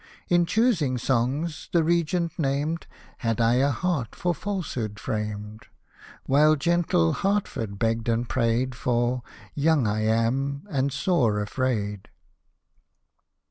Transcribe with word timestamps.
In 0.29 0.47
choosing 0.47 0.97
songs, 0.97 1.69
the 1.73 1.83
Regent 1.83 2.39
named" 2.39 2.87
Had 3.27 3.39
I 3.39 3.57
a 3.57 3.69
heart 3.69 4.15
for 4.15 4.33
falsehood 4.33 4.99
framed 4.99 5.59
P 5.61 5.67
While 6.25 6.55
gentle 6.55 7.13
Hertford 7.13 7.77
begged 7.77 8.09
and 8.09 8.27
prayed 8.27 8.73
For" 8.73 9.21
Young 9.53 9.85
I 9.85 10.01
ani^ 10.05 10.63
and 10.71 10.91
sore 10.91 11.39
afraid.''' 11.39 12.07